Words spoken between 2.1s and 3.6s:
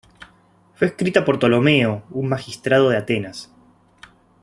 magistrado de Atenas.